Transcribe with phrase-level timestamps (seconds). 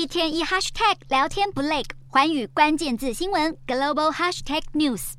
[0.00, 5.12] 一天一 hashtag 聊天不累，环宇关键字新闻 global hashtag news。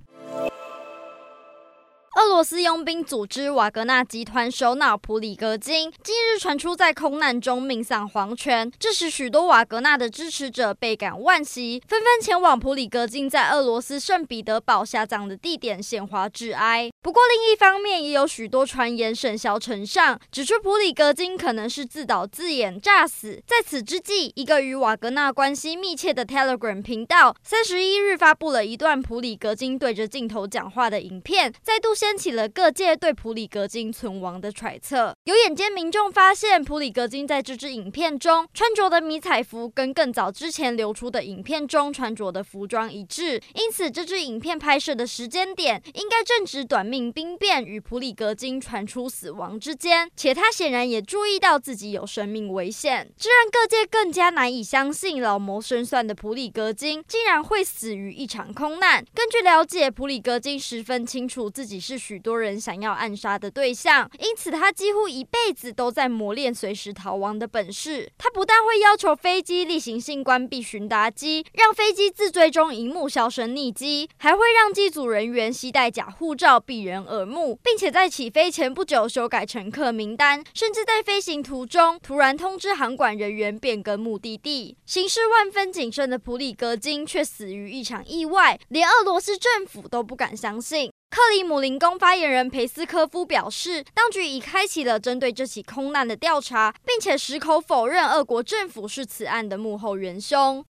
[2.15, 16.90] 俄罗斯佣兵组织瓦格纳集团首脑普里戈金近日传出在空难中命丧黄泉，致使许多瓦格纳的支持者倍感惋惜，纷纷前往普里戈金在俄罗斯圣彼得堡下葬的地点献花致哀。
[17.01, 23.41] 不过，另一方面也有许多传言甚嚣尘上，指出普里戈金可能是自导自演诈死。
[23.47, 31.91] 在此之际，一个与瓦格纳关系密切的 Telegram 频道三十一日发布了一段普里戈金对着镜头讲话的影片，再度。
[32.01, 35.13] 掀起了各界对普里戈金存亡的揣测。
[35.25, 50.11] 有眼尖民众发现，普里戈金在这支影片中穿着的迷彩服跟更早之前流出的影片中穿着的服装一致，因此这支影片拍摄的时间点应该正值短命兵变与普里格金传出死亡之间。
[50.17, 59.05] 且他显然也注意到自己有生命危险，这让各界更加难以相信老谋深算的普里格金竟然会死于一场空难。
[59.15, 62.01] 根据了解，普里格金十分清楚自己是。
[62.01, 68.11] 许多人想要暗杀的对象，因此他几乎一辈子都在磨练随时逃亡的本事。
[68.17, 84.77] 他不但会要求飞机例行性关闭寻达机，让飞机自追踪荧幕销声匿迹，还会让机组人员携带假护照避人耳目，并且在起飞前不久修改乘客名单，甚至在飞行途中突然通知航管人员变更目的地。
[84.85, 90.91] 行事万分谨慎的普里戈金却死于一场意外，连俄罗斯政府都不敢相信。
[91.11, 100.59] 克里姆林宫发言人裴斯科夫表示，当局已开启了针对这起空难的调查，并且矢口否认俄国政府是此案的幕后元凶。